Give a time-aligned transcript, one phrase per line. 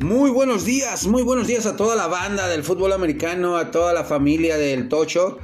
[0.00, 3.94] Muy buenos días, muy buenos días a toda la banda del fútbol americano, a toda
[3.94, 5.38] la familia del Tocho,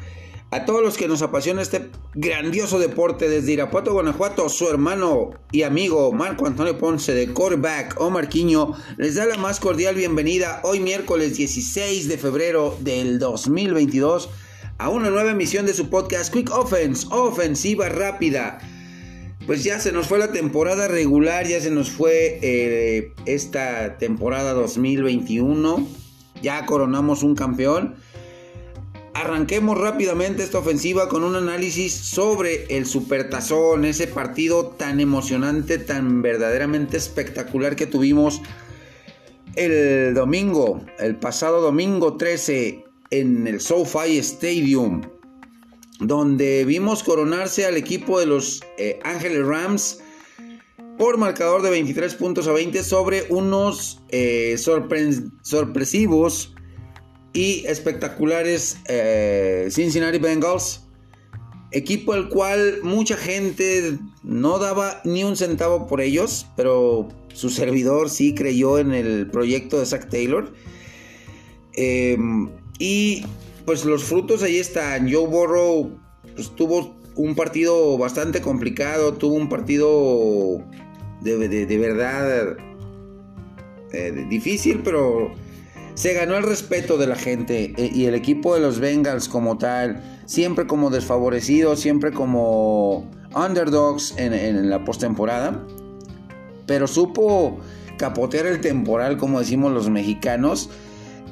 [0.51, 4.51] a todos los que nos apasiona este grandioso deporte desde Irapuato, Guanajuato.
[4.51, 9.59] Su hermano y amigo Marco Antonio Ponce de Quarterback o Marquiño les da la más
[9.59, 14.29] cordial bienvenida hoy miércoles 16 de febrero del 2022
[14.77, 18.59] a una nueva emisión de su podcast Quick Offense, ofensiva rápida
[19.47, 24.53] pues ya se nos fue la temporada regular, ya se nos fue eh, esta temporada
[24.53, 25.87] 2021,
[26.43, 27.97] ya coronamos un campeón.
[29.15, 36.23] Arranquemos rápidamente esta ofensiva con un análisis sobre el Supertazón, ese partido tan emocionante, tan
[36.23, 38.41] verdaderamente espectacular que tuvimos
[39.55, 45.03] el domingo, el pasado domingo 13 en el SoFi Stadium
[46.03, 50.01] donde vimos coronarse al equipo de los eh, Ángeles Rams
[50.99, 54.57] por marcador de 23 puntos a 20 sobre unos eh,
[55.43, 56.55] sorpresivos
[57.33, 60.85] y espectaculares eh, Cincinnati Bengals.
[61.71, 68.11] Equipo al cual mucha gente no daba ni un centavo por ellos, pero su servidor
[68.11, 70.53] sí creyó en el proyecto de Zach Taylor.
[71.73, 73.25] Em, y
[73.65, 75.13] pues los frutos ahí están.
[75.13, 75.99] Joe Burrow
[76.35, 80.63] pues, tuvo un partido bastante complicado, tuvo un partido
[81.21, 82.57] de, verdad
[83.93, 85.33] eh, difícil, pero
[85.95, 89.59] se ganó el respeto de la gente eh, y el equipo de los Bengals como
[89.59, 95.65] tal, siempre como desfavorecidos, siempre como underdogs en, en la postemporada,
[96.67, 97.59] pero supo
[97.99, 100.71] capotear el temporal como decimos los mexicanos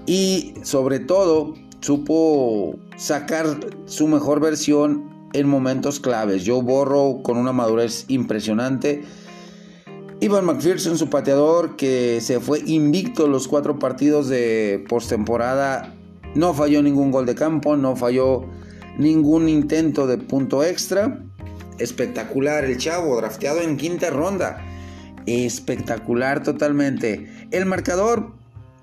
[0.06, 3.46] y sobre todo supo sacar
[3.86, 6.44] su mejor versión en momentos claves.
[6.46, 9.02] Joe Borro con una madurez impresionante.
[10.20, 15.94] Ivan McPherson, su pateador, que se fue invicto los cuatro partidos de postemporada,
[16.34, 18.44] no falló ningún gol de campo, no falló
[18.98, 21.24] ningún intento de punto extra.
[21.78, 24.62] Espectacular el chavo, drafteado en quinta ronda.
[25.24, 27.48] Espectacular totalmente.
[27.50, 28.34] El marcador,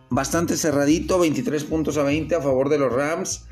[0.09, 3.45] bastante cerradito, 23 puntos a 20 a favor de los Rams.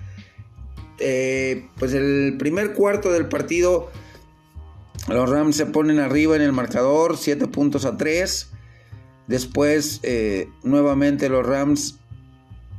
[1.00, 3.92] Eh, pues el primer cuarto del partido,
[5.10, 8.52] los Rams se ponen arriba en el marcador, 7 puntos a 3.
[9.28, 12.00] Después, eh, nuevamente los Rams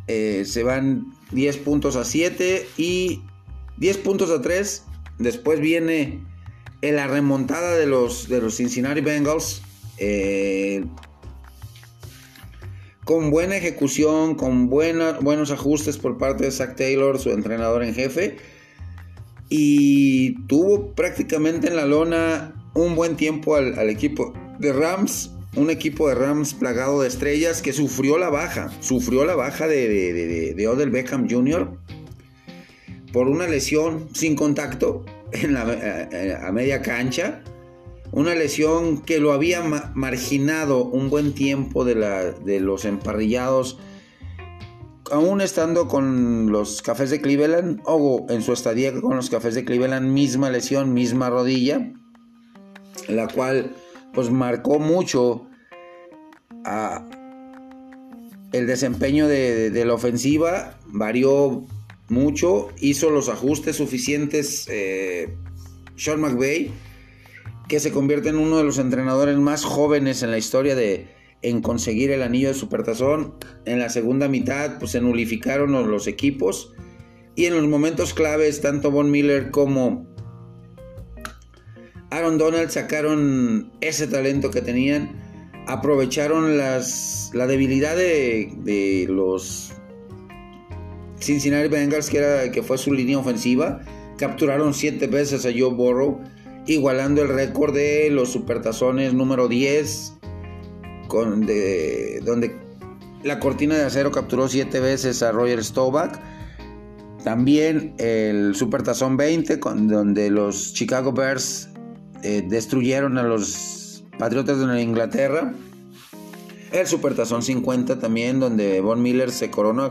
[0.06, 3.22] eh, se van 10 puntos a 7 y
[3.78, 4.84] 10 puntos a 3.
[5.18, 6.24] Después viene
[6.80, 9.62] la remontada de los, de los Cincinnati Bengals
[13.06, 18.36] con buena ejecución, con buenos ajustes por parte de Zach Taylor, su entrenador en jefe.
[19.48, 25.30] Y tuvo prácticamente en la lona un buen tiempo al, equipo de Rams.
[25.54, 28.72] Un equipo de Rams plagado de estrellas que sufrió la baja.
[28.80, 31.78] Sufrió la baja de, de, Odell Beckham Jr.
[33.12, 35.62] por una lesión sin contacto en la,
[36.44, 37.40] a media cancha
[38.12, 39.62] una lesión que lo había
[39.94, 43.78] marginado un buen tiempo de, la, de los emparrillados,
[45.10, 49.64] aún estando con los cafés de Cleveland, o en su estadía con los cafés de
[49.64, 51.92] Cleveland, misma lesión, misma rodilla,
[53.08, 53.74] la cual
[54.12, 55.46] pues marcó mucho
[58.52, 61.64] el desempeño de, la ofensiva, varió
[62.08, 65.36] mucho, hizo los ajustes suficientes eh,
[65.96, 66.72] Sean McVay
[67.68, 71.08] que se convierte en uno de los entrenadores más jóvenes en la historia de
[71.42, 73.34] en conseguir el anillo de supertazón.
[73.64, 76.72] En la segunda mitad pues se nulificaron los equipos
[77.34, 80.06] y en los momentos claves tanto Von Miller como
[82.10, 85.20] Aaron Donald sacaron ese talento que tenían,
[85.66, 89.72] aprovecharon las, la debilidad de, de los
[91.20, 93.80] Cincinnati Bengals que, era, que fue su línea ofensiva,
[94.18, 96.20] capturaron siete veces a Joe Burrow
[96.66, 100.14] igualando el récord de los supertazones número 10,
[101.08, 102.56] con, de, donde
[103.22, 106.18] la cortina de acero capturó 7 veces a Roger Staubach.
[107.24, 111.68] También el Supertazón 20, con, donde los Chicago Bears
[112.22, 115.52] eh, destruyeron a los Patriotas de Inglaterra.
[116.72, 119.86] El Supertazón 50 también, donde Von Miller se coronó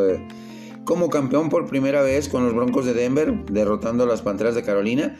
[0.00, 0.26] eh,
[0.84, 4.62] como campeón por primera vez con los Broncos de Denver, derrotando a las Panteras de
[4.62, 5.16] Carolina.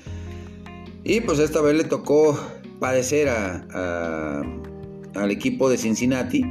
[1.09, 2.37] Y pues esta vez le tocó
[2.81, 4.43] padecer a,
[5.15, 6.45] al equipo de Cincinnati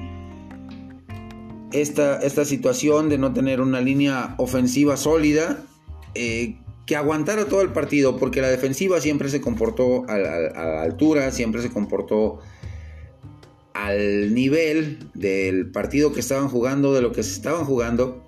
[1.73, 5.61] esta, esta, situación de no tener una línea ofensiva sólida
[6.13, 6.55] eh,
[6.85, 11.61] que aguantara todo el partido, porque la defensiva siempre se comportó a la, altura, siempre
[11.61, 12.39] se comportó
[13.73, 18.23] al nivel del partido que estaban jugando, de lo que se estaban jugando.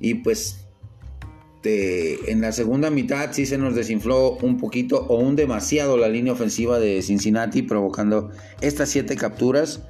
[0.00, 0.59] Y pues
[1.62, 6.32] en la segunda mitad sí se nos desinfló un poquito o un demasiado la línea
[6.32, 8.30] ofensiva de Cincinnati, provocando
[8.60, 9.80] estas siete capturas.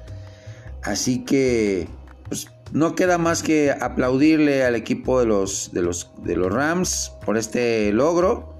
[0.83, 1.87] Así que
[2.27, 7.13] pues, no queda más que aplaudirle al equipo de los, de los, de los Rams
[7.25, 8.57] por este logro.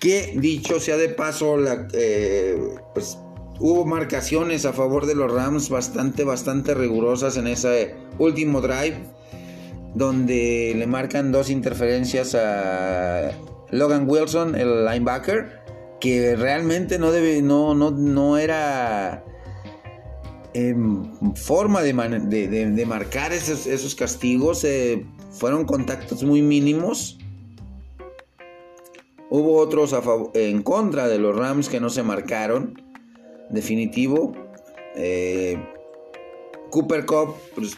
[0.00, 1.56] Que dicho sea de paso,
[1.92, 2.56] eh,
[2.94, 3.18] pues
[3.58, 8.96] hubo marcaciones a favor de los Rams bastante, bastante rigurosas en ese último drive,
[9.98, 13.32] donde le marcan dos interferencias a
[13.70, 15.60] Logan Wilson, el linebacker,
[16.00, 19.24] que realmente no debe, no, no, no era
[20.54, 21.92] em, forma de,
[22.86, 24.62] marcar esos, castigos.
[24.62, 27.18] Eh, fueron contactos muy mínimos.
[29.30, 29.94] Hubo otros
[30.34, 32.80] en contra de los Rams que no se marcaron
[33.50, 34.32] definitivo.
[34.94, 35.58] Eh,
[36.70, 37.76] Cooper Cup pues,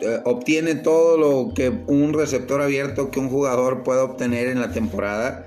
[0.00, 4.72] eh, obtiene todo lo que un receptor abierto que un jugador pueda obtener en la
[4.72, 5.46] temporada.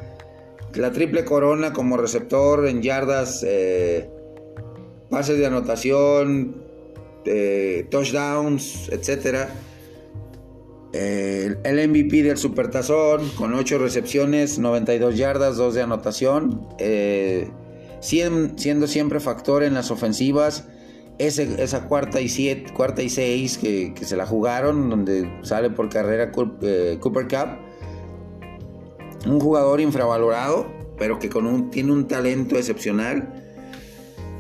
[0.74, 4.10] La triple corona como receptor en yardas, eh,
[5.10, 6.64] pases de anotación,
[7.92, 9.50] touchdowns, etc.
[10.94, 16.68] el MVP del Supertazón con 8 recepciones, 92 yardas, 2 de anotación
[18.00, 20.68] siendo siempre factor en las ofensivas.
[21.20, 26.32] Esa cuarta y siete, cuarta y seis que, se la jugaron, donde sale por carrera
[26.62, 29.30] eh, Cooper Cup.
[29.30, 30.66] Un jugador infravalorado,
[30.98, 33.44] pero que con un, tiene un talento excepcional.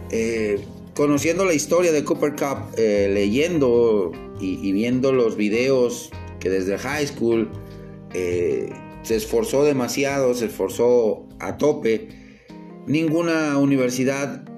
[0.10, 0.64] Eh,
[0.96, 6.10] conociendo la historia de Cooper Cup, eh, leyendo y, viendo los videos
[6.40, 7.52] que desde high school
[8.12, 12.08] se esforzó demasiado, se esforzó a tope
[12.88, 14.49] ninguna universidad,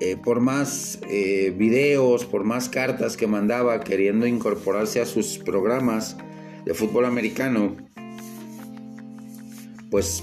[0.00, 6.16] eh, por más eh, videos, por más cartas que mandaba queriendo incorporarse a sus programas
[6.66, 7.76] de fútbol americano,
[9.90, 10.22] pues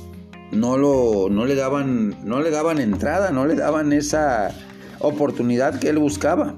[0.52, 4.54] no, lo, no, le daban, no le daban entrada, no le daban esa
[5.00, 6.56] oportunidad que él buscaba.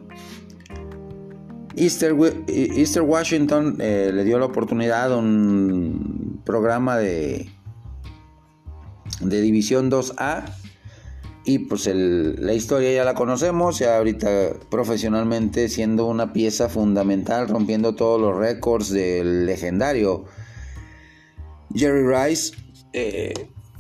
[1.78, 2.16] Easter,
[2.48, 7.50] Easter Washington eh, le dio la oportunidad a un programa de,
[9.22, 10.46] de División 2A
[11.46, 17.94] y pues la historia ya la conocemos, ya ahorita profesionalmente siendo una pieza fundamental, rompiendo
[17.94, 20.26] todos los récords del legendario
[21.76, 22.56] Jerry Rice
[22.94, 23.34] eh,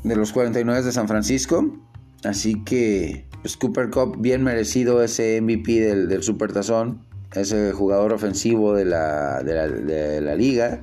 [0.03, 1.75] de los 49 de San Francisco.
[2.23, 7.03] Así que pues, Cooper Cup bien merecido ese MVP del, del Supertazón,
[7.33, 10.81] ese jugador ofensivo de la, de la, de la liga.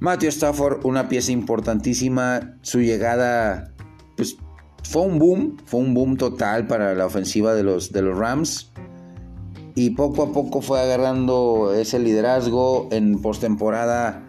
[0.00, 3.72] Matthew Stafford, una pieza importantísima, su llegada
[4.16, 4.36] pues
[4.90, 8.72] fue un boom, fue un boom total para la ofensiva de los, de los Rams.
[9.76, 14.28] Y poco a poco fue agarrando ese liderazgo en postemporada.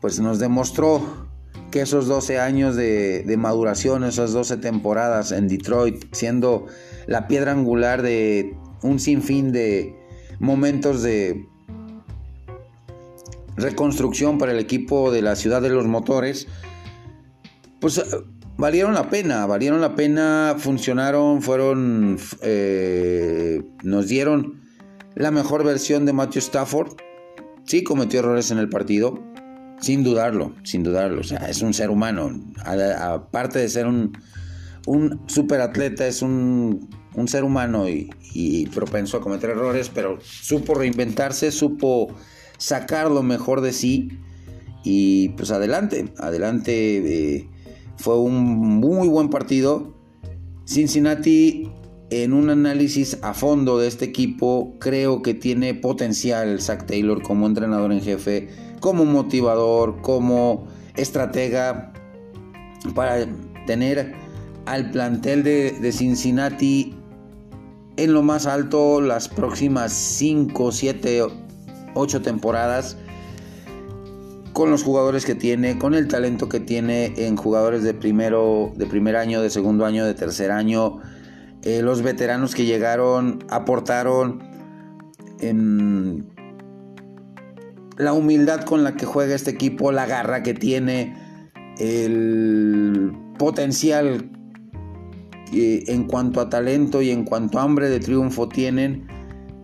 [0.00, 1.28] Pues nos demostró
[1.70, 6.66] que esos 12 años de, de, maduración, esas 12 temporadas en Detroit, siendo
[7.06, 9.94] la piedra angular de un sinfín de
[10.40, 11.46] momentos de
[13.56, 16.48] reconstrucción para el equipo de la ciudad de los motores,
[17.78, 18.02] pues
[18.56, 24.60] valieron la pena, valieron la pena, funcionaron, fueron, eh, nos dieron
[25.14, 26.92] la mejor versión de Matthew Stafford.
[27.64, 29.22] Sí cometió errores en el partido,
[29.80, 31.20] sin dudarlo, sin dudarlo.
[31.20, 32.30] O sea, es un ser humano.
[32.64, 34.16] aparte de ser un,
[34.86, 36.88] un superatleta, es un,
[37.26, 42.14] ser humano y, y, propenso a cometer errores, pero supo reinventarse, supo
[42.58, 44.10] sacar lo mejor de sí.
[44.86, 47.36] Y pues adelante, adelante.
[47.36, 47.48] Eh,
[47.96, 49.94] fue un muy buen partido.
[50.66, 51.70] Cincinnati,
[52.10, 57.46] en un análisis a fondo de este equipo, creo que tiene potencial Zach Taylor como
[57.46, 58.48] entrenador en jefe,
[58.80, 61.92] como motivador, como estratega,
[62.94, 63.26] para
[63.66, 64.14] tener
[64.66, 66.94] al plantel de, de Cincinnati
[67.96, 71.22] en lo más alto las próximas 5, 7,
[71.94, 72.96] 8 temporadas
[74.54, 78.86] con los jugadores que tiene, con el talento que tiene en jugadores de primero, de
[78.86, 81.00] primer año, de segundo año, de tercer año,
[81.62, 84.42] eh, los veteranos que llegaron aportaron
[87.98, 91.14] la humildad con la que juega este equipo, la garra que tiene,
[91.78, 94.30] el potencial
[95.52, 99.06] en cuanto a talento y en cuanto a hambre de triunfo tienen,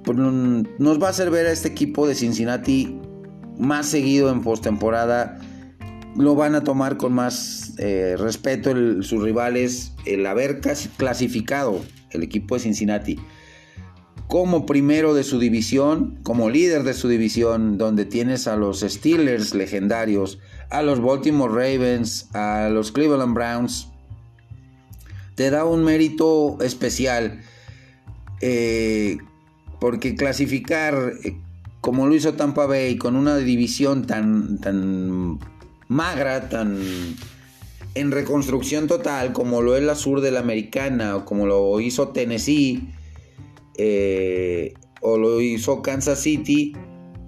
[0.05, 3.01] pues nos va a hacer ver a este equipo de Cincinnati
[3.61, 5.39] más seguido en postemporada.
[6.17, 9.93] Lo van a tomar con más eh, respeto sus rivales.
[10.07, 10.61] El haber
[10.97, 13.19] clasificado el equipo de Cincinnati,
[14.27, 19.55] como primero de su división, como líder de su división, donde tienes a los Steelers
[19.55, 20.41] legendarios,
[20.71, 23.89] a los Baltimore Ravens, a los Cleveland Browns,
[25.37, 27.41] te da un mérito especial.
[28.41, 29.19] Eh,
[29.81, 31.37] porque clasificar eh,
[31.81, 35.39] como lo hizo Tampa Bay con una división tan, tan
[35.89, 36.79] magra, tan
[37.95, 42.09] en reconstrucción total como lo es la sur de la americana o como lo hizo
[42.09, 42.89] Tennessee
[43.77, 46.75] eh, o lo hizo Kansas City,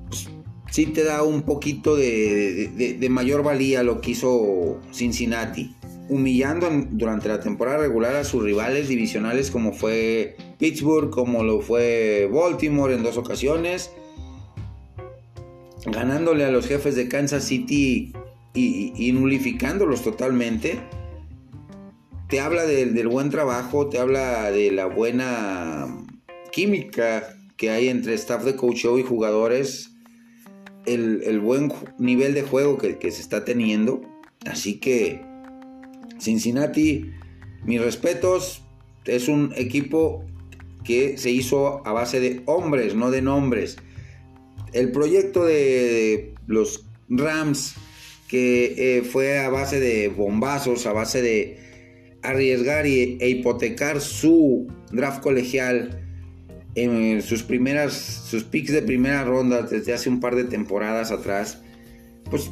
[0.09, 0.29] pues,
[0.71, 5.75] sí te da un poquito de, de, mayor valía lo que hizo Cincinnati,
[6.11, 12.29] humillando durante la temporada regular a sus rivales divisionales como fue Pittsburgh, como lo fue
[12.31, 13.91] Baltimore en dos ocasiones,
[15.87, 18.13] ganándole a los jefes de Kansas City
[18.55, 20.81] y, nulificándolos totalmente,
[22.29, 26.05] te habla del buen trabajo, te habla de la buena
[26.51, 29.91] química que hay entre staff de coach y jugadores,
[30.87, 34.03] el, buen nivel de juego que, que, se está teniendo.
[34.47, 35.25] Así que
[36.19, 37.11] Cincinnati,
[37.65, 38.63] mis respetos,
[39.05, 40.25] es un equipo
[40.85, 43.77] que se hizo a base de hombres, no de nombres.
[44.73, 47.75] El proyecto de los Rams
[48.29, 51.59] que eh, fue a base de bombazos, a base de
[52.23, 56.03] arriesgar e hipotecar su draft colegial
[56.75, 61.61] en sus primeras, sus picks de primera ronda desde hace un par de temporadas atrás,
[62.31, 62.51] pues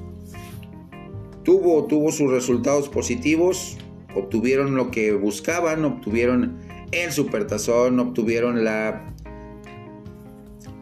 [1.44, 3.78] tuvo, tuvo sus resultados positivos,
[4.14, 6.58] obtuvieron lo que buscaban, obtuvieron
[6.92, 9.14] el supertazón, obtuvieron la,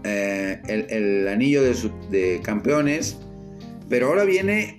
[0.09, 3.19] eh, el, anillo de, campeones,
[3.89, 4.79] pero ahora viene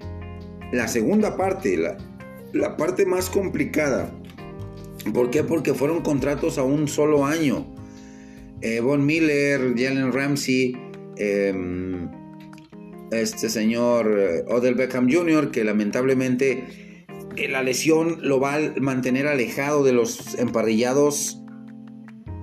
[0.71, 4.12] la segunda parte, la, parte más complicada.
[5.13, 5.43] ¿Por qué?
[5.43, 7.65] Porque fueron contratos a un solo año.
[8.62, 10.75] Eh, Von Miller, Jalen Ramsey,
[11.17, 12.09] em,
[13.12, 17.05] este señor eh, Odell Beckham Jr., que lamentablemente
[17.50, 21.41] la lesión lo va a mantener alejado de los emparrillados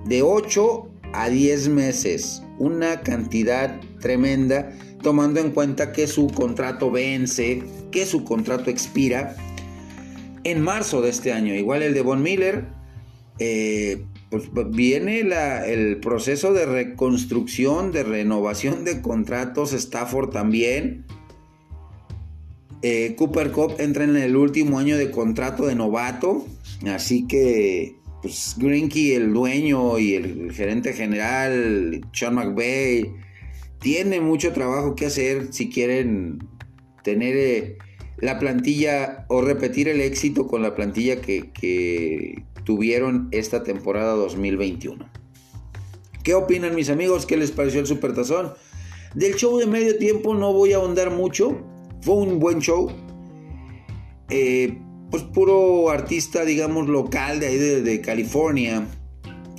[0.05, 2.43] de 8 a 10 meses.
[2.59, 4.71] Una cantidad tremenda
[5.01, 9.35] tomando en cuenta que su contrato vence, que su contrato expira
[10.43, 11.55] en marzo de este año.
[11.55, 12.65] Igual el de Von Miller,
[13.39, 21.05] eh, pues viene el proceso de reconstrucción, de renovación de contratos, Stafford también.
[22.83, 26.45] Eh, Cooper Cup entra en el último año de contrato de novato,
[26.85, 27.96] así que
[28.27, 33.09] pues Grinky, el dueño y el gerente general, Sean McVay,
[33.79, 36.39] tiene mucho trabajo que hacer si quieren
[37.05, 37.77] tener eh,
[38.17, 45.09] la plantilla o repetir el éxito con la plantilla que, tuvieron esta temporada 2021.
[46.21, 47.25] ¿Qué opinan mis amigos?
[47.25, 48.51] ¿Qué les pareció el Supertazón?
[49.15, 51.61] Del show de medio tiempo no voy a ahondar mucho.
[52.01, 52.91] Fue un buen show.
[54.29, 54.77] Eh,
[55.09, 58.87] pues puro artista, digamos, local de ahí de, California.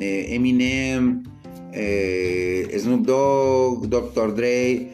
[0.00, 1.24] Eh, Eminem,
[1.72, 4.34] eh, Snoop Dogg, Dr.
[4.34, 4.92] Dre,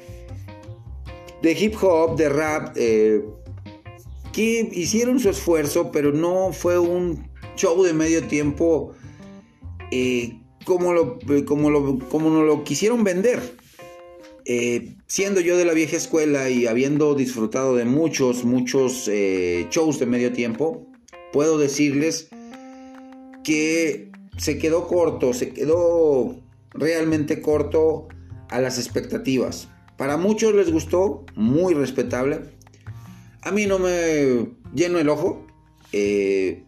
[1.43, 3.23] de hip hop, de rap, eh,
[4.33, 8.95] que hicieron su esfuerzo, pero no fue un show de medio tiempo
[10.65, 13.63] como, lo, como, lo, como nos lo quisieron vender.
[15.07, 20.33] Siendo yo de la vieja escuela y habiendo disfrutado de muchos, muchos shows de medio
[20.33, 20.87] tiempo,
[21.33, 22.29] puedo decirles
[23.43, 26.41] que se quedó corto, se quedó
[26.73, 28.09] realmente corto
[28.49, 29.69] a las expectativas.
[29.97, 32.41] Para muchos les gustó, muy respetable.
[33.43, 35.47] A mí no me lleno el ojo.
[35.93, 36.65] Eh,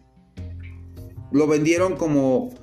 [1.31, 2.53] lo vendieron como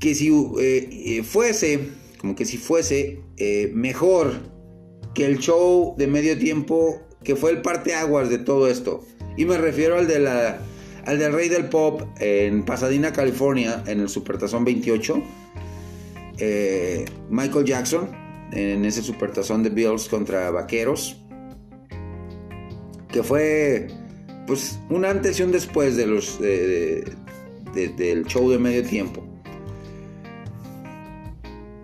[0.00, 3.20] que si eh, eh, fuese, como que si fuese
[3.72, 4.32] mejor
[5.14, 9.04] que el show de medio tiempo que fue el parteaguas de todo esto.
[9.36, 10.60] Y me refiero al de la
[11.04, 15.22] al del Rey del Pop en Pasadena, California, en el Supertazón 28
[16.38, 18.08] eh, Michael Jackson
[18.52, 21.16] en ese supertazón de Bills contra Vaqueros,
[23.10, 23.88] que fue
[24.46, 29.27] pues un antes y un después de los del show de medio tiempo.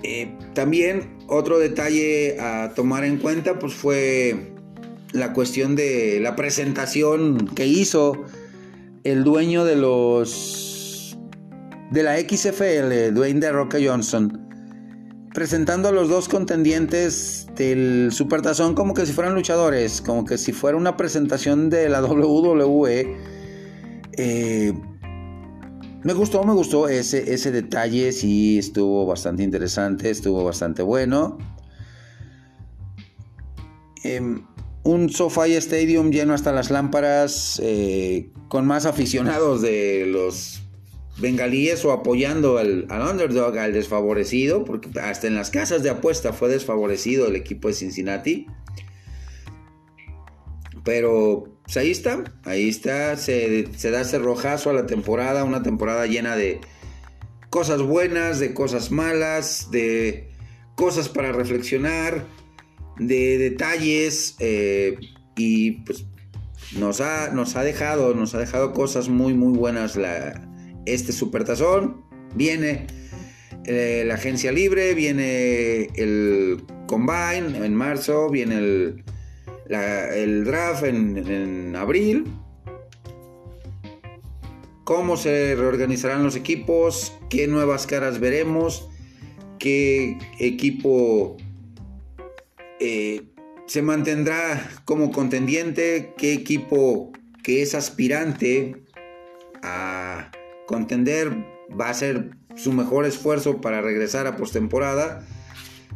[0.07, 4.53] Eh, también otro detalle a tomar en cuenta pues fue
[5.13, 8.23] la cuestión de la presentación que hizo
[9.03, 11.17] el dueño de los
[11.91, 14.47] de la XFL, Dwayne de Roca Johnson,
[15.33, 20.53] presentando a los dos contendientes del Supertazón como que si fueran luchadores, como que si
[20.53, 23.17] fuera una presentación de la WWE.
[24.19, 24.75] Eh,
[26.05, 31.39] me gustó, me gustó ese, ese detalle, sí estuvo bastante interesante, estuvo bastante bueno.
[34.05, 34.45] Em,
[34.83, 40.61] un SoFi Stadium lleno hasta las lámparas, eh, con más aficionados de los
[41.17, 46.35] bengalíes o apoyando al, al, underdog, al desfavorecido, porque hasta en las casas de apuesta
[46.35, 48.47] fue desfavorecido el equipo de Cincinnati.
[50.85, 56.07] Pero pues ahí está, ahí está, se, da ese rojazo a la temporada, una temporada
[56.07, 56.61] llena de
[57.49, 60.29] cosas buenas, de cosas malas, de
[60.75, 62.27] cosas para reflexionar,
[62.99, 64.99] de detalles eh,
[65.37, 66.05] y pues
[66.77, 70.47] nos ha, nos ha dejado, nos ha dejado cosas muy muy buenas la,
[70.85, 72.05] este supertazón.
[72.35, 72.87] Viene
[73.65, 79.05] eh, la agencia libre, viene el combine en marzo, viene el
[79.69, 82.27] el draft en, abril,
[84.85, 88.89] cómo se reorganizarán los equipos, qué nuevas caras veremos,
[89.59, 91.37] qué equipo
[92.81, 93.23] eh,
[93.67, 98.85] se mantendrá como contendiente, qué equipo que es aspirante
[99.63, 100.31] a
[100.67, 101.33] contender
[101.79, 105.27] va a hacer su mejor esfuerzo para regresar a postemporada,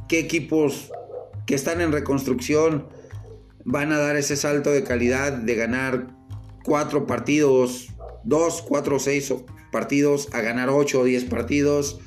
[0.09, 0.91] qué equipos
[1.47, 2.89] que están en reconstrucción
[3.71, 6.17] van a dar ese salto de calidad de ganar
[6.65, 7.89] cuatro partidos,
[8.25, 9.33] dos, cuatro, seis
[9.71, 12.01] partidos, a ganar ocho o diez partidos.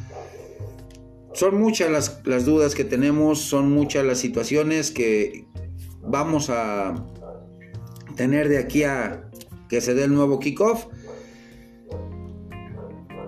[1.34, 5.46] Son muchas las, dudas que tenemos, son muchas las situaciones que
[6.01, 7.06] vamos a
[8.15, 9.30] tener de aquí a
[9.70, 10.88] que se dé el nuevo kickoff.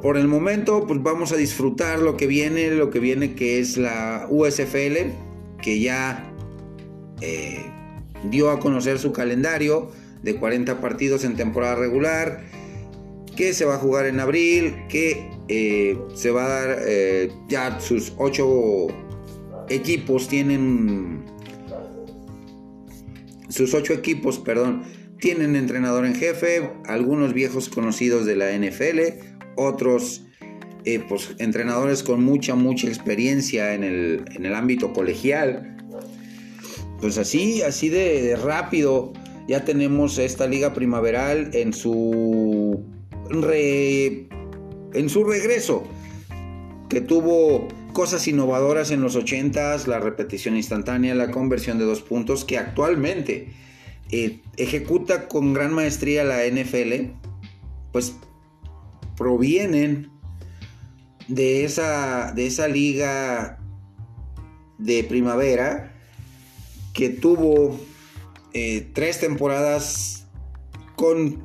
[0.01, 3.77] Por el momento, pues vamos a disfrutar lo que viene, lo que viene que es
[3.77, 5.11] la USFL,
[5.61, 6.33] que ya
[7.21, 7.72] eh,
[8.29, 12.43] dio a conocer su calendario de 40 partidos en temporada regular,
[13.35, 17.79] que se va a jugar en abril, que eh, se va a dar eh, ya
[17.79, 18.87] sus 8
[19.69, 21.25] equipos tienen
[23.49, 24.83] sus 8 equipos, perdón,
[25.19, 28.99] tienen entrenador en jefe, algunos viejos conocidos de la NFL,
[29.55, 30.25] otros
[30.85, 35.72] eh, pues, entrenadores con mucha, mucha experiencia en el, en el ámbito colegial
[36.99, 39.13] pues así, así de, rápido.
[39.47, 42.83] Ya tenemos esta liga primaveral en su
[44.93, 45.83] en su regreso
[46.87, 52.45] que tuvo cosas innovadoras en los 80s, la repetición instantánea, la conversión de dos puntos
[52.45, 53.49] que actualmente
[54.11, 57.11] eh, ejecuta con gran maestría la NFL,
[57.91, 58.15] pues
[59.15, 60.11] provienen
[61.27, 63.59] de esa, de esa liga
[64.77, 65.92] de primavera
[66.93, 67.79] que tuvo
[68.53, 70.25] eh, tres temporadas
[70.95, 71.43] con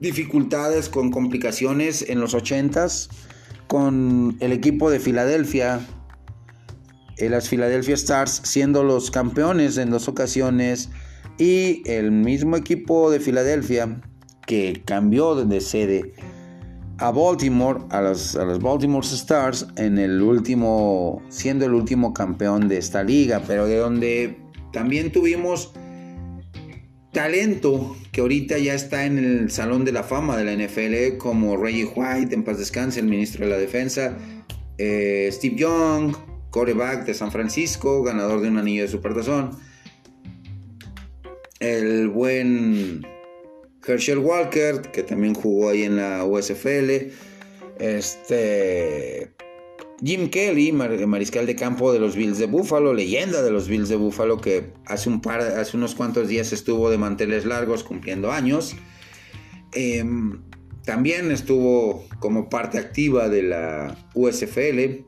[0.00, 3.08] dificultades, con complicaciones en los 80s,
[3.68, 5.80] con el equipo de Filadelfia,
[7.18, 10.88] eh, las Philadelphia Stars siendo los campeones en dos ocasiones,
[11.38, 14.00] y el mismo equipo de Filadelfia
[14.46, 16.14] que cambió de sede
[16.98, 22.68] a Baltimore, a los, a los, Baltimore Stars, en el último, siendo el último campeón
[22.68, 24.41] de esta liga, pero de donde
[24.72, 25.72] también tuvimos
[27.12, 31.56] talento que ahorita ya está en el Salón de la Fama de la NFL, como
[31.56, 34.16] Reggie White, en paz descanse, el ministro de la Defensa,
[34.78, 36.16] eh, Steve Young,
[36.50, 39.50] coreback de San Francisco, ganador de un anillo de supertazón,
[41.60, 43.06] el buen
[43.86, 47.12] Herschel Walker, que también jugó ahí en la USFL,
[47.78, 49.32] este
[50.04, 53.94] Jim Kelly, mariscal de campo de los Bills de Buffalo, leyenda de los Bills de
[53.94, 58.74] Buffalo, que hace, un par, hace unos cuantos días estuvo de manteles largos cumpliendo años.
[59.72, 60.42] Em,
[60.84, 65.04] también estuvo como parte activa de la USFL.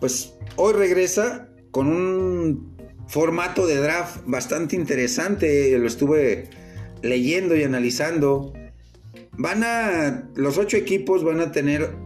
[0.00, 5.78] Pues hoy regresa con un formato de draft bastante interesante.
[5.78, 6.50] Lo estuve
[7.02, 8.52] leyendo y analizando.
[9.38, 10.28] Van a.
[10.34, 12.03] Los ocho equipos van a tener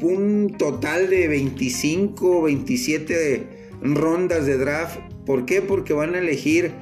[0.00, 3.46] un total de 25, 27
[3.82, 4.98] rondas de draft.
[5.26, 5.62] ¿Por qué?
[5.62, 6.72] Porque van a elegir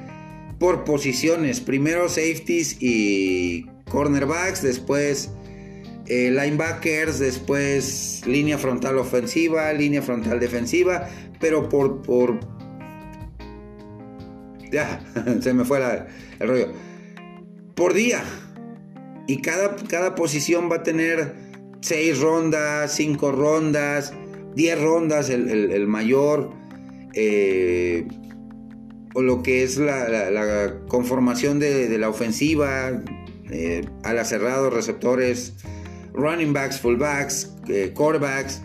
[0.59, 1.61] por posiciones.
[1.61, 5.31] Primero safeties y cornerbacks, después
[6.07, 12.01] eh, linebackers, después línea frontal ofensiva, línea frontal defensiva, pero por...
[12.01, 12.39] por...
[14.71, 15.01] Ya,
[15.41, 15.79] se me fue
[16.39, 16.73] el rollo.
[17.75, 18.23] Por día.
[19.27, 21.46] Y cada, cada posición va a tener
[21.81, 24.13] 6 rondas, 5 rondas,
[24.55, 26.51] 10 rondas el, mayor,
[27.13, 28.07] eh,
[29.17, 33.01] o lo que es la, conformación de, la ofensiva,
[33.49, 35.53] eh, alas cerrados, receptores,
[36.13, 38.61] running backs, fullbacks, eh, quarterbacks.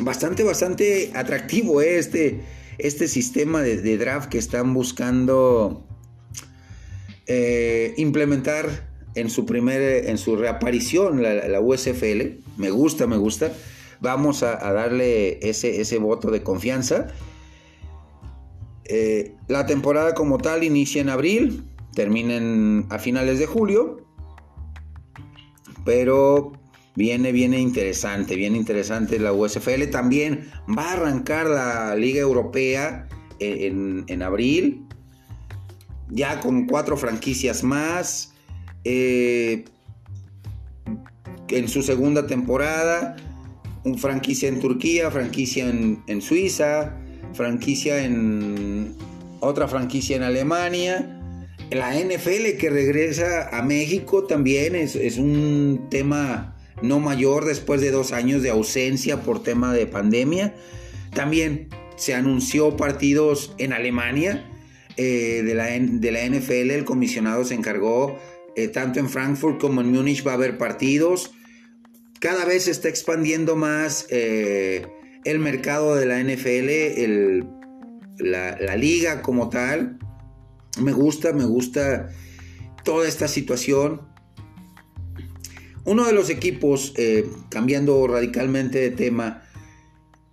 [0.00, 2.40] Bastante, bastante atractivo eh, este,
[2.76, 5.84] este sistema de, draft que están buscando
[7.96, 8.87] implementar
[9.20, 12.40] en su primer, en su reaparición la, USFL.
[12.56, 13.52] Me gusta, me gusta.
[14.00, 17.08] Vamos a, darle ese, ese voto de confianza.
[19.48, 21.64] la temporada como tal inicia en abril
[21.98, 24.06] terminen a finales de julio.
[25.84, 26.52] Pero
[26.94, 29.88] viene, viene interesante, viene interesante la USFL.
[29.90, 33.08] También va a arrancar la Liga Europea
[33.40, 34.84] en, abril.
[36.08, 38.34] Ya con cuatro franquicias más.
[38.90, 39.64] Eh,
[41.48, 43.16] en su segunda temporada.
[43.84, 46.96] Un franquicia en Turquía, franquicia en, Suiza,
[47.34, 48.94] franquicia en.
[49.40, 51.14] otra franquicia en Alemania
[51.70, 58.12] la NFL que regresa a México también es, un tema no mayor después de dos
[58.12, 60.54] años de ausencia por tema de pandemia.
[61.14, 64.48] También se anunció partidos en Alemania
[64.96, 66.70] eh, de, la, NFL.
[66.70, 68.18] El comisionado se encargó,
[68.56, 71.32] eh, tanto en Frankfurt como en Múnich va a haber partidos.
[72.20, 74.86] Cada vez se está expandiendo más eh,
[75.24, 77.46] el mercado de la NFL,
[78.18, 79.98] la liga como tal.
[80.80, 82.08] Me gusta, me gusta
[82.84, 84.08] toda esta situación.
[85.84, 89.42] Uno de los equipos, eh, cambiando radicalmente de tema,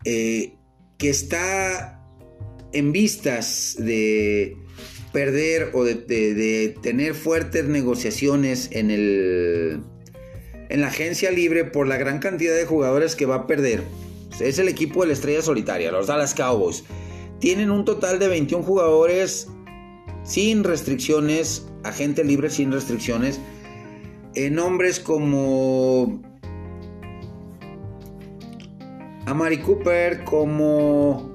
[0.03, 1.95] que está
[2.71, 4.57] en vistas de
[5.15, 9.79] perder o de, tener fuertes negociaciones en, el,
[10.67, 13.81] en la agencia libre por la gran cantidad de jugadores que va a perder.
[14.41, 16.83] Es el equipo de la estrella solitaria, los Dallas Cowboys.
[17.39, 19.47] Tienen un total de 21 jugadores
[20.25, 23.39] sin restricciones, agente libre sin restricciones,
[24.33, 26.21] en nombres como
[29.25, 31.34] Amari Cooper, como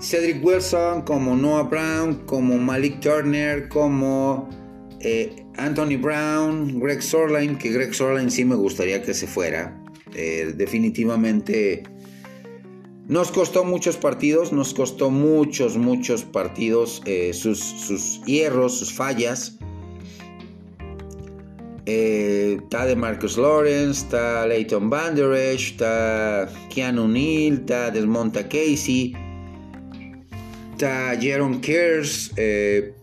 [0.00, 4.48] Cedric Wilson, como Noah Brown, como Malik Turner, como
[5.00, 9.76] eh, Anthony Brown, Greg Sorline, que Greg Sorline sí me gustaría que se fuera.
[10.14, 11.82] Eh, definitivamente
[13.10, 19.58] nos costó muchos partidos, nos costó muchos, muchos partidos, eh, sus, hierros, sus fallas.
[21.86, 29.12] Está de Marcus Lawrence, está Leighton Banderesh, está Keanu Neal, está Desmonta Casey,
[30.80, 32.32] está Jaron Kers.
[32.36, 32.94] Eh,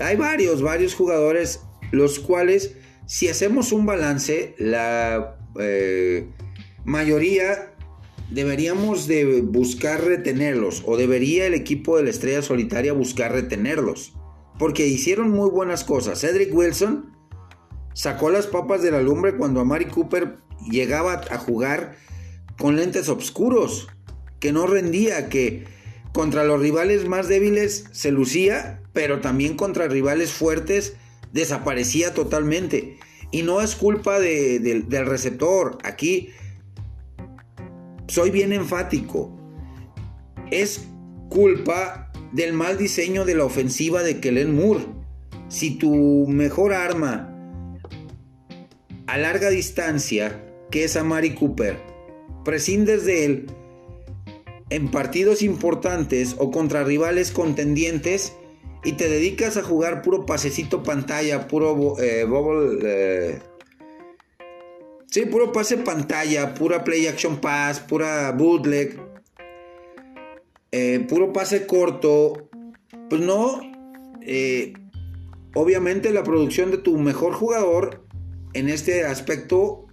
[0.00, 5.36] hay varios, varios jugadores, los cuales, si hacemos un balance, la
[6.84, 7.74] mayoría
[8.30, 14.14] deberíamos de buscar retenerlos o debería el equipo de la Estrella Solitaria buscar retenerlos.
[14.58, 16.20] Porque hicieron muy buenas cosas.
[16.20, 17.12] Cedric Wilson
[17.92, 20.38] sacó las papas de la lumbre cuando Amari Cooper
[20.70, 21.96] llegaba a jugar
[22.58, 23.88] con lentes oscuros,
[24.40, 25.64] que no rendía, que
[26.12, 30.94] contra los rivales más débiles se lucía, pero también contra rivales fuertes
[31.32, 32.98] desaparecía totalmente.
[33.30, 35.78] Y no es culpa del receptor.
[35.84, 36.28] Aquí
[38.06, 39.34] soy bien enfático.
[40.50, 40.86] Es
[41.30, 44.84] culpa del mal diseño de la ofensiva de Kellen Moore.
[45.48, 47.30] Si tu mejor arma
[49.06, 51.78] a larga distancia, que es Amari Cooper,
[52.44, 53.46] prescindes de él
[54.74, 58.34] en partidos importantes o contra rivales contendientes
[58.84, 63.38] y te dedicas a jugar puro pasecito pantalla, puro eh, bubble, eh,
[65.12, 68.98] Sí, puro pase pantalla, pura play action pass, pura bootleg,
[70.70, 72.48] eh, puro pase corto.
[73.10, 73.60] Pues no,
[74.22, 74.72] eh,
[75.54, 78.06] obviamente la producción de tu mejor jugador
[78.54, 79.86] en este aspecto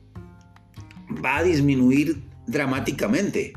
[1.22, 3.52] va a disminuir dramáticamente.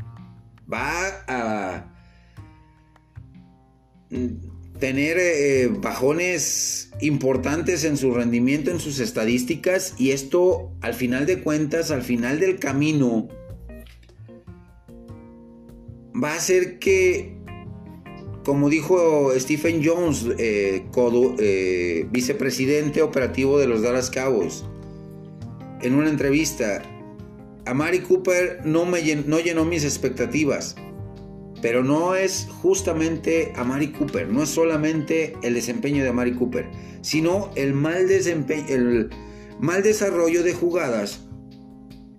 [0.70, 1.92] Va a
[4.82, 11.40] tener eh, bajones importantes en su rendimiento, en sus estadísticas y esto al final de
[11.40, 13.28] cuentas, al final del camino,
[16.20, 17.36] va a hacer que,
[18.44, 20.84] como dijo Stephen Jones, eh,
[21.38, 24.64] eh, vicepresidente operativo de los Dallas Cowboys,
[25.80, 26.82] en una entrevista,
[27.66, 30.76] a Mari Cooper no, me no llenó mis expectativas.
[31.60, 36.68] Pero no es justamente a Mari Cooper, no es solamente el desempeño de Mari Cooper,
[37.02, 39.10] sino el mal, desempeño, el
[39.60, 41.24] mal desarrollo de jugadas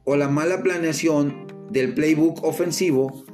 [0.06, 3.26] o la mala planeación del playbook ofensivo,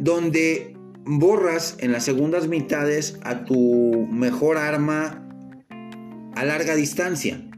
[0.00, 5.28] donde borras en las segundas mitades a tu mejor arma
[6.34, 7.51] a larga distancia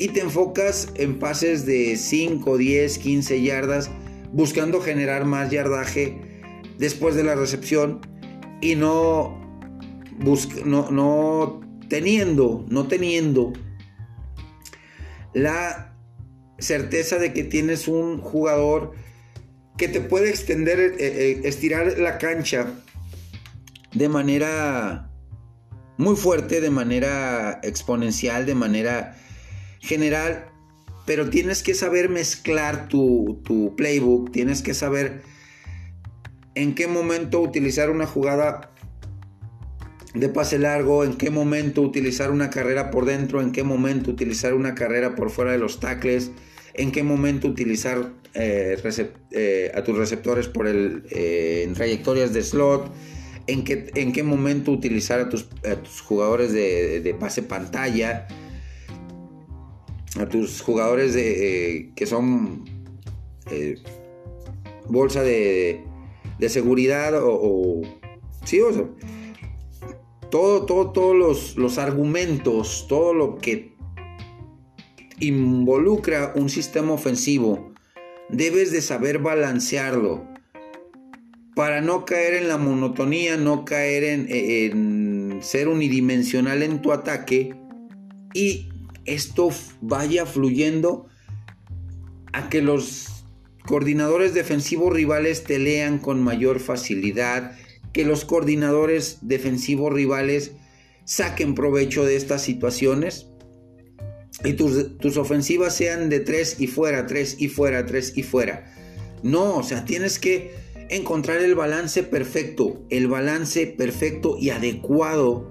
[0.00, 3.90] y te enfocas en pases de 5, 10, 15 yardas
[4.32, 6.18] buscando generar más yardaje
[6.78, 8.00] después de la recepción
[8.62, 9.38] y no,
[10.64, 13.52] no, no teniendo, no teniendo
[15.34, 15.94] la
[16.58, 18.92] certeza de que tienes un jugador
[19.76, 22.72] que te puede extender, eh, eh, estirar la cancha
[23.92, 25.10] de manera
[25.98, 29.18] muy fuerte, de manera exponencial, de manera
[29.80, 30.46] general,
[31.06, 35.22] pero tienes que saber mezclar tu, tu playbook, tienes que saber
[36.54, 38.70] en qué momento utilizar una jugada
[40.14, 44.54] de pase largo, en qué momento utilizar una carrera por dentro, en qué momento utilizar
[44.54, 46.30] una carrera por fuera de los tackles,
[46.74, 48.76] en qué momento utilizar eh,
[49.32, 52.92] eh, a tus receptores por el, eh, en trayectorias de slot,
[53.46, 55.48] en qué, en qué momento utilizar a tus,
[56.00, 58.26] jugadores de, pase pantalla,
[60.18, 62.64] a tus jugadores de, que son
[64.88, 65.84] bolsa de,
[66.38, 67.82] de seguridad o,
[68.44, 68.84] sí, o sea,
[70.30, 73.74] todo, todo, todos los, los argumentos, todo lo que
[75.20, 77.72] involucra un sistema ofensivo,
[78.28, 80.24] debes de saber balancearlo
[81.54, 87.54] para no caer en la monotonía, no caer en, en, ser unidimensional en tu ataque
[88.32, 88.69] y
[89.10, 91.06] esto vaya fluyendo
[92.32, 93.24] a que los
[93.66, 97.56] coordinadores defensivos rivales te lean con mayor facilidad,
[97.92, 100.52] que los coordinadores defensivos rivales
[101.04, 103.26] saquen provecho de estas situaciones
[104.44, 108.72] y tus, ofensivas sean de tres y fuera, tres y fuera, tres y fuera.
[109.22, 110.54] No, o sea, tienes que
[110.88, 115.50] encontrar el balance perfecto, el balance perfecto y adecuado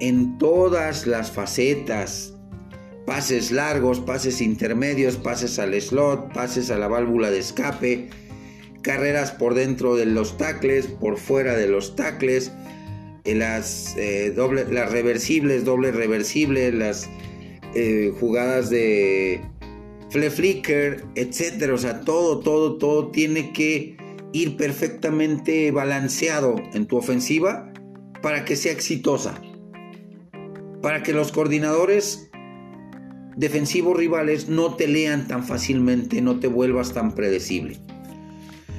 [0.00, 2.33] en todas las facetas
[3.06, 8.08] pases largos, pases intermedios, pases al slot, pases a la válvula de escape,
[8.82, 12.52] carreras por dentro de los tacles, por fuera de los tacles,
[13.24, 14.34] eh, las, eh,
[14.70, 17.08] las reversibles, doble reversible, las
[17.74, 19.40] eh, jugadas de
[20.10, 21.74] flicker, etcétera.
[21.74, 23.96] O sea, todo, todo, todo tiene que
[24.32, 27.72] ir perfectamente balanceado en tu ofensiva
[28.22, 29.40] para que sea exitosa.
[30.82, 32.30] Para que los coordinadores
[33.36, 37.78] defensivos rivales no te lean tan fácilmente, no te vuelvas tan predecible.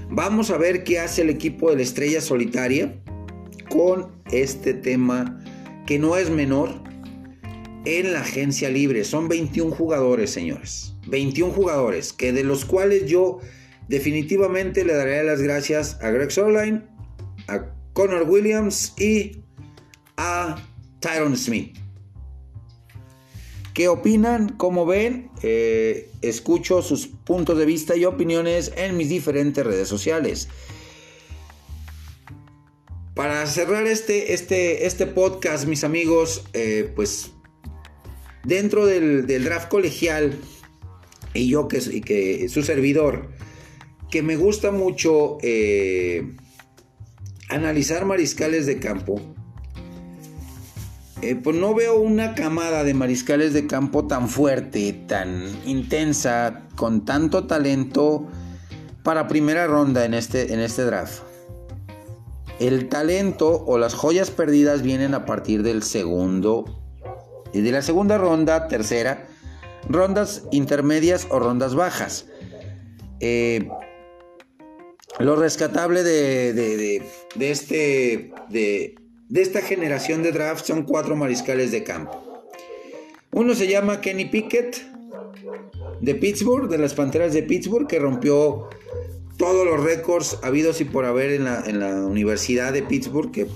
[0.09, 2.95] Vamos a ver qué hace el equipo de la estrella solitaria
[3.69, 5.43] con este tema
[5.85, 6.69] que no es menor
[7.85, 9.03] en la agencia libre.
[9.03, 10.95] Son 21 jugadores, señores.
[11.07, 13.39] 21 jugadores, que de los cuales yo
[13.87, 16.83] definitivamente le daré las gracias a Greg Sorline,
[17.47, 19.43] a Connor Williams y
[20.17, 20.55] a
[20.99, 21.77] Tyron Smith.
[23.75, 24.47] ¿Qué opinan?
[24.55, 25.29] ¿Cómo ven?
[25.43, 30.47] Eh, escucho sus puntos de vista y opiniones en mis diferentes redes sociales.
[33.15, 37.31] Para cerrar este, este, este podcast, mis amigos, eh, pues
[38.45, 40.39] dentro del, draft colegial
[41.33, 43.29] y yo que, que su servidor,
[44.09, 46.33] que me gusta mucho eh,
[47.49, 49.34] analizar mariscales de campo,
[51.29, 57.03] eh, pues no veo una camada de mariscales de campo tan fuerte, tan intensa, con
[57.03, 58.27] tanto talento
[59.03, 61.23] para primera ronda en este, en este draft.
[62.59, 66.65] El talento o las joyas perdidas vienen a partir del segundo
[67.53, 69.27] y de la segunda ronda, tercera,
[69.89, 72.27] rondas intermedias o rondas bajas.
[73.19, 73.67] Eh,
[75.19, 77.03] lo rescatable de, de,
[77.35, 78.95] de este de
[79.29, 82.43] de esta generación de draft son cuatro mariscales de campo.
[83.31, 84.81] Uno se llama Kenny Pickett
[86.01, 88.69] de Pittsburgh, de las Panteras de Pittsburgh, que rompió
[89.38, 91.43] todos los récords habidos y por haber en
[91.79, 93.47] la, Universidad de Pittsburgh, que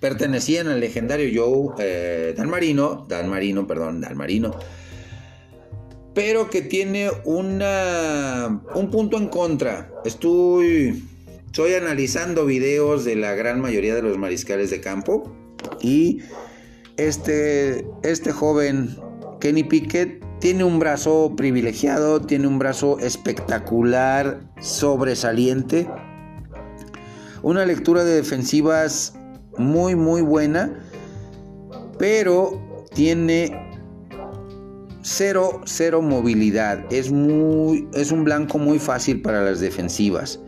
[0.00, 4.04] pertenecían al legendario Joe eh, Dan Marino, Dan Marino, perdón,
[6.14, 9.90] pero que tiene una, un punto en contra.
[10.04, 11.02] Estoy
[11.52, 15.30] Estoy analizando videos de la gran mayoría de los mariscales de campo
[15.82, 16.22] y
[16.96, 18.96] este, este joven
[19.38, 25.90] Kenny Pickett tiene un brazo privilegiado, tiene un brazo espectacular, sobresaliente,
[27.42, 29.12] una lectura de defensivas
[29.58, 30.82] muy muy buena,
[31.98, 33.52] pero tiene
[35.02, 36.90] cero, cero movilidad.
[36.90, 40.41] Es, muy, es un blanco muy fácil para las defensivas.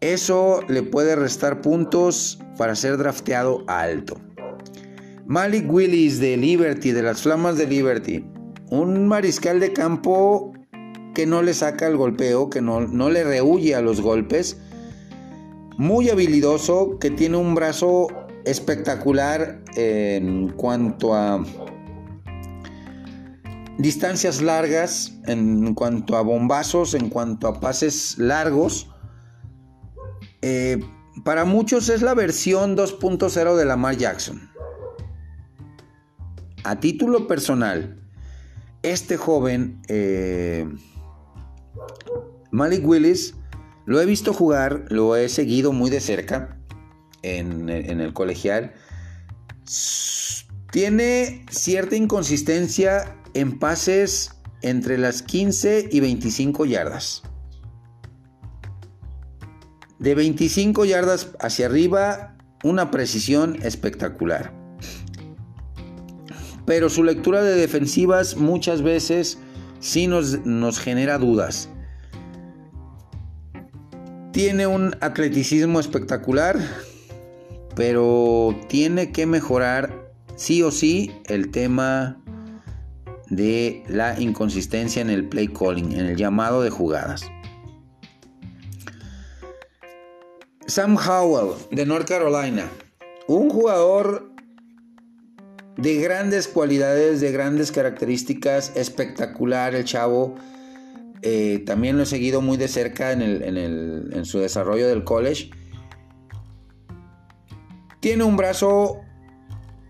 [0.00, 4.16] Eso le puede restar puntos para ser drafteado alto.
[5.26, 8.24] Malik Willis de Liberty, de las Flamas de Liberty.
[8.70, 10.52] Un mariscal de campo
[11.14, 14.60] que no le saca el golpeo, que no, no le rehuye a los golpes.
[15.76, 18.06] Muy habilidoso, que tiene un brazo
[18.44, 21.44] espectacular en cuanto a
[23.78, 28.88] distancias largas, en cuanto a bombazos, en cuanto a pases largos.
[30.42, 30.80] Eh,
[31.24, 34.50] para muchos es la versión 2.0 de Lamar Jackson.
[36.64, 38.00] A título personal,
[38.82, 40.68] este joven, eh,
[42.50, 43.34] Malik Willis,
[43.86, 46.58] lo he visto jugar, lo he seguido muy de cerca
[47.22, 48.74] en, en el colegial.
[50.70, 57.22] Tiene cierta inconsistencia en pases entre las 15 y 25 yardas.
[59.98, 64.52] De 25 yardas hacia arriba, una precisión espectacular.
[66.64, 69.38] Pero su lectura de defensivas muchas veces
[69.80, 71.68] sí nos, nos genera dudas.
[74.32, 76.58] Tiene un atleticismo espectacular,
[77.74, 82.20] pero tiene que mejorar sí o sí el tema
[83.30, 87.22] de la inconsistencia en el play calling, en el llamado de jugadas.
[90.68, 92.70] Sam Howell de North Carolina,
[93.26, 94.30] un jugador
[95.78, 100.34] de grandes cualidades, de grandes características, espectacular el chavo.
[101.22, 105.50] Eh, también lo he seguido muy de cerca en, en su desarrollo del college.
[108.00, 109.00] Tiene un brazo,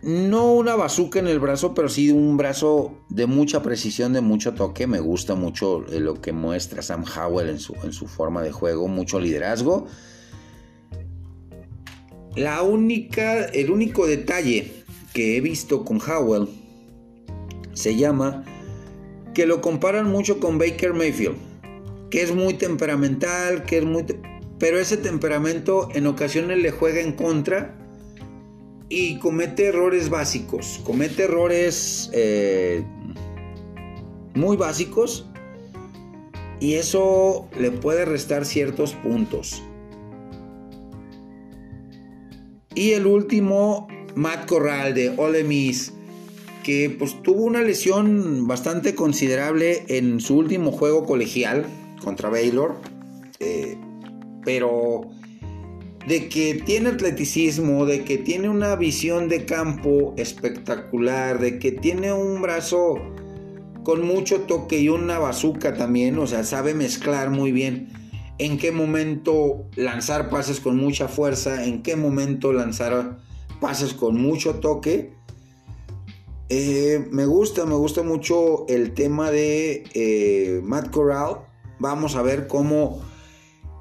[0.02, 4.54] no una bazuca en el brazo, pero sí un brazo de mucha precisión, de mucho
[4.54, 4.86] toque.
[4.86, 8.52] Me gusta mucho eh, lo que muestra Sam Howell en su, en su forma de
[8.52, 9.88] juego, mucho liderazgo.
[12.38, 14.70] La única, el único detalle
[15.12, 16.46] que he visto con Howell
[17.72, 18.44] se llama
[19.34, 21.36] que lo comparan mucho con Baker Mayfield,
[22.10, 24.04] que es muy temperamental, que es muy
[24.60, 27.76] pero ese temperamento en ocasiones le juega en contra
[28.88, 32.84] y comete errores básicos, comete errores eh,
[34.34, 35.26] muy básicos
[36.60, 39.60] y eso le puede restar ciertos puntos.
[42.78, 45.92] Y el último, Matt Corral de Ole Miss,
[46.62, 51.66] que pues tuvo una lesión bastante considerable en su último juego colegial
[52.04, 52.76] contra Baylor.
[53.40, 53.76] Eh,
[54.44, 55.10] pero
[56.06, 62.12] de que tiene atleticismo, de que tiene una visión de campo espectacular, de que tiene
[62.12, 62.94] un brazo
[63.82, 67.88] con mucho toque y una bazuca también, o sea, sabe mezclar muy bien
[68.38, 73.18] en qué momento lanzar pases con mucha fuerza, en qué momento lanzar
[73.60, 75.12] pases con mucho toque.
[76.48, 81.40] Eh, me gusta, me gusta mucho el tema de eh, Matt Corral.
[81.80, 83.02] Vamos a ver cómo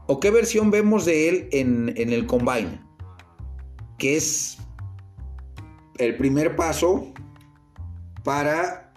[0.07, 2.81] o qué versión vemos de él en, el combine,
[3.97, 4.57] que es
[5.97, 7.13] el primer paso
[8.23, 8.93] para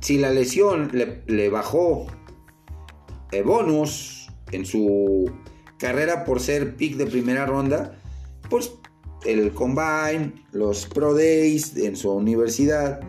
[0.00, 2.06] si la lesión le, le bajó
[3.32, 4.21] el bonus
[4.52, 5.30] en su
[5.78, 7.98] carrera por ser pick de primera ronda,
[8.48, 8.72] pues
[9.24, 13.00] el combine, los pro days en su universidad,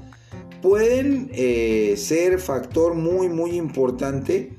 [0.62, 4.54] pueden eh, ser factor muy muy importante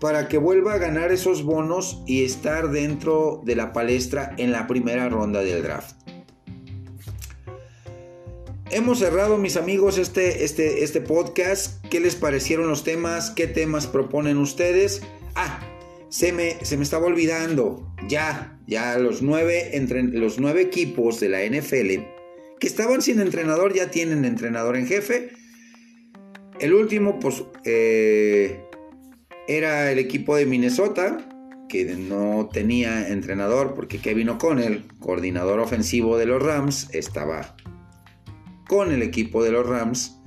[0.00, 4.66] para que vuelva a ganar esos bonos y estar dentro de la palestra en la
[4.66, 5.96] primera ronda del draft.
[8.70, 11.82] Hemos cerrado, mis amigos, este, este, este podcast.
[11.86, 13.30] ¿Qué les parecieron los temas?
[13.30, 15.02] ¿Qué temas proponen ustedes?
[15.34, 15.60] Ah,
[16.16, 21.28] se me, se me estaba olvidando, ya, ya los nueve, entre, los nueve equipos de
[21.28, 22.06] la NFL
[22.58, 25.28] que estaban sin entrenador ya tienen entrenador en jefe.
[26.58, 28.58] El último, pues, eh,
[29.46, 31.18] era el equipo de Minnesota,
[31.68, 37.54] que no tenía entrenador porque Kevin O'Connell, coordinador ofensivo de los Rams, estaba
[38.66, 40.18] con el equipo de los Rams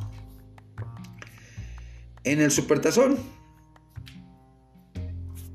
[2.25, 3.38] en el Supertazón.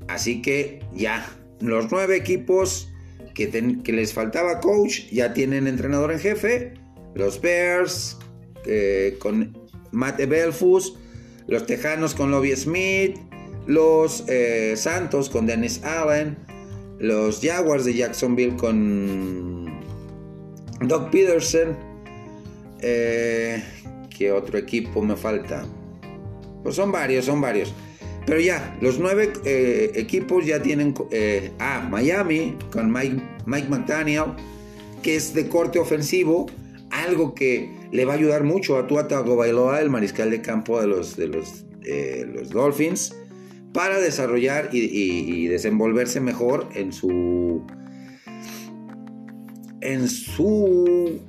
[0.07, 1.29] Así que ya,
[1.59, 2.89] los nueve equipos
[3.33, 6.73] que, les faltaba coach ya tienen entrenador en jefe.
[7.13, 8.17] Los Bears
[8.65, 9.57] eh, con
[9.91, 10.97] Matt Belfus,
[11.47, 13.17] los Tejanos con Lobby Smith,
[13.67, 16.37] los eh, Santos con Dennis Allen,
[16.99, 19.79] los Jaguars de Jacksonville con
[20.81, 21.77] Doug Peterson.
[22.81, 23.63] Eh,
[24.09, 25.65] ¿Qué otro equipo me falta?
[26.63, 27.73] Pues son varios, son varios.
[28.25, 30.93] Pero ya, los nueve eh, equipos ya tienen...
[31.11, 34.33] Eh, ah, Miami con Mike, Mike McDaniel,
[35.03, 36.47] que es de corte ofensivo.
[36.89, 40.87] algo que le va a ayudar mucho a Tua Tagovailoa, el mariscal de campo de
[40.87, 43.15] los, de los, eh, los Dolphins,
[43.73, 47.61] para desarrollar y, desenvolverse mejor en su
[49.81, 51.19] en su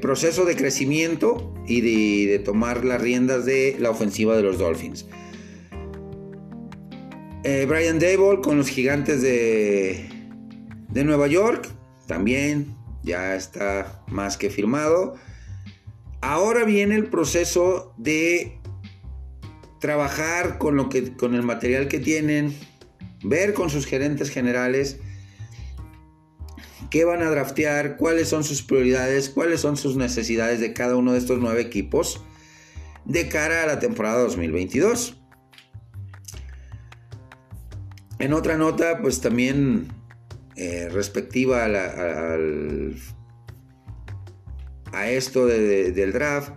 [0.00, 1.80] proceso de crecimiento y
[2.28, 5.06] de, tomar las riendas de la ofensiva de los Dolphins.
[7.48, 10.04] Eh, Brian Dable con los gigantes de,
[10.88, 11.68] de Nueva York,
[12.08, 12.74] también
[13.04, 15.14] ya está más que firmado.
[16.20, 18.58] Ahora viene el proceso de
[19.78, 22.52] trabajar con, lo que, con el material que tienen,
[23.22, 24.98] ver con sus gerentes generales
[26.90, 31.12] qué van a draftear, cuáles son sus prioridades, cuáles son sus necesidades de cada uno
[31.12, 32.24] de estos nueve equipos
[33.04, 35.22] de cara a la temporada 2022.
[38.18, 39.88] En otra nota, pues también
[40.56, 42.36] eh, respectiva a,
[44.92, 46.52] a, esto del draft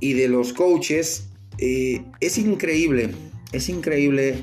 [0.00, 3.14] y de los coaches, eh, es increíble,
[3.52, 4.42] es increíble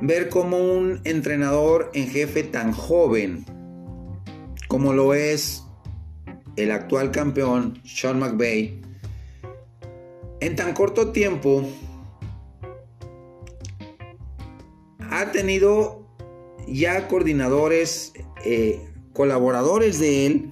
[0.00, 3.44] ver cómo un entrenador en jefe tan joven
[4.68, 5.62] como lo es
[6.56, 8.80] el actual campeón Sean McVay,
[10.40, 11.68] en tan corto tiempo
[15.20, 16.04] ha tenido
[16.66, 18.12] ya coordinadores,
[18.44, 18.80] eh,
[19.12, 20.50] colaboradores de él,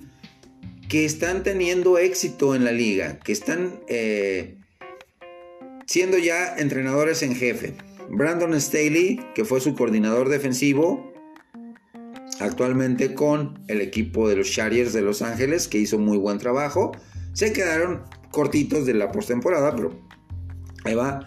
[0.89, 4.59] que están teniendo éxito en la liga, que están eh,
[5.87, 7.75] siendo ya entrenadores en jefe.
[8.09, 11.13] Brandon Staley, que fue su coordinador defensivo,
[12.39, 16.93] actualmente con el equipo de los Chargers de Los Ángeles, que hizo muy buen trabajo.
[17.33, 19.99] Se quedaron cortitos de la postemporada, pero
[20.85, 21.27] ahí va.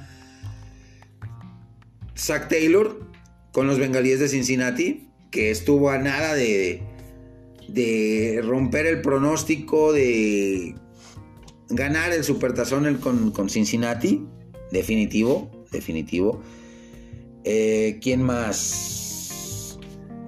[2.16, 3.15] Zach Taylor
[3.56, 6.84] con los bengalíes de Cincinnati, que estuvo a nada de,
[7.70, 10.76] de romper el pronóstico de
[11.70, 14.28] ganar el Supertazón con, con Cincinnati.
[14.74, 16.42] Definitivo, definitivo.
[17.46, 19.80] Eh, ¿Quién más?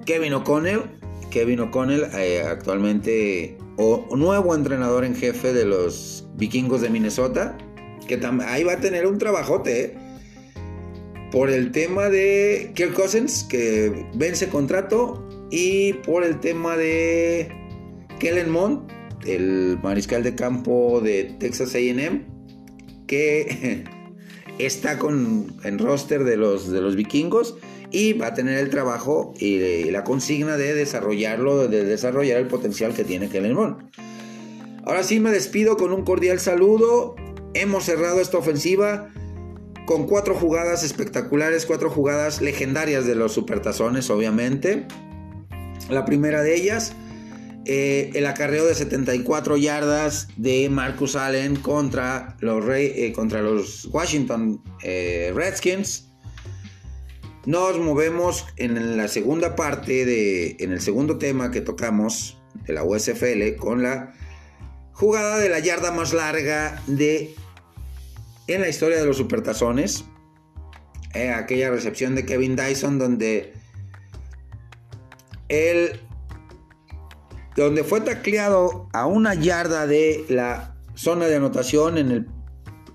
[0.06, 0.84] Kevin O'Connell.
[1.30, 7.58] Kevin O'Connell, eh, actualmente o, nuevo entrenador en jefe de los vikingos de Minnesota.
[8.06, 9.98] Que ahí va a tener un trabajote, eh,
[11.30, 15.24] Por el tema de Kirk Cousins, que vence contrato.
[15.50, 17.50] Y por el tema de
[18.18, 18.90] Kellen Mond,
[19.26, 22.24] el mariscal de campo de Texas AM,
[23.06, 23.84] que
[24.58, 27.56] está con, en roster de los, de los vikingos
[27.90, 32.94] y va a tener el trabajo y, la consigna de desarrollarlo, de desarrollar el potencial
[32.94, 33.90] que tiene Kellen Mond.
[34.84, 37.14] Ahora sí me despido con un cordial saludo.
[37.54, 39.10] Hemos cerrado esta ofensiva
[39.88, 44.86] con cuatro jugadas espectaculares, cuatro jugadas legendarias de los supertazones, obviamente.
[45.88, 46.92] La primera de ellas,
[47.64, 54.62] eh, el acarreo de 74 yardas de Marcus Allen contra los, eh, contra los Washington
[54.82, 56.10] eh, Redskins.
[57.46, 62.84] Nos movemos en la segunda parte de, en el segundo tema que tocamos de la
[62.84, 64.12] USFL con la
[64.92, 67.34] jugada de la yarda más larga de
[68.48, 70.04] en la historia de los supertazones.
[71.34, 73.52] aquella recepción de Kevin Dyson donde
[75.48, 76.00] él
[77.56, 82.26] donde fue tacleado a una yarda de la zona de anotación en el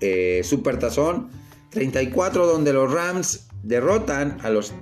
[0.00, 1.28] eh, Supertazón
[1.70, 4.72] 34, donde los Rams derrotan a los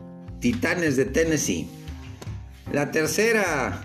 [0.41, 1.68] Titanes de Tennessee.
[2.73, 3.83] La tercera,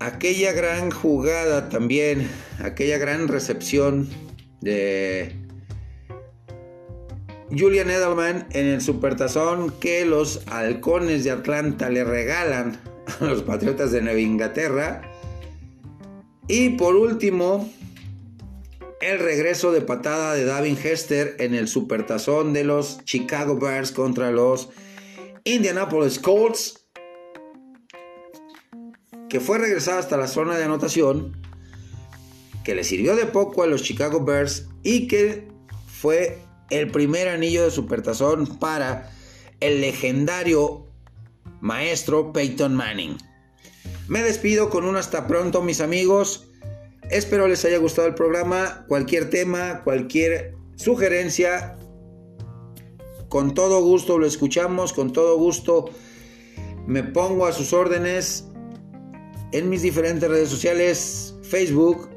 [0.00, 2.28] aquella gran jugada también,
[2.62, 4.08] aquella gran recepción
[4.62, 5.36] de
[7.50, 12.80] Julian Edelman en el Supertazón que los halcones de Atlanta le regalan
[13.20, 15.02] los Patriotas de Nueva Inglaterra.
[16.48, 17.70] Y por último,
[19.02, 24.30] el regreso de patada de Davin Hester en el supertazón de los Chicago Bears contra
[24.30, 24.70] los
[25.44, 26.86] Indianapolis Colts,
[29.28, 31.36] que fue regresada hasta la zona de anotación,
[32.64, 35.48] que le sirvió de poco a los Chicago Bears y que
[35.86, 36.38] fue
[36.70, 39.10] el primer anillo de supertazón para
[39.60, 40.86] el legendario
[41.60, 43.16] maestro Peyton Manning.
[44.08, 46.48] Me despido con un hasta pronto mis amigos.
[47.10, 48.84] Espero les haya gustado el programa.
[48.88, 51.76] Cualquier tema, cualquier sugerencia,
[53.28, 55.90] con todo gusto lo escuchamos, con todo gusto
[56.86, 58.44] me pongo a sus órdenes
[59.52, 62.11] en mis diferentes redes sociales, Facebook,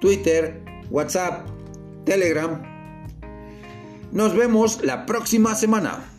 [0.00, 1.46] Twitter, WhatsApp,
[2.04, 2.62] Telegram.
[4.12, 6.15] Nos vemos la próxima semana.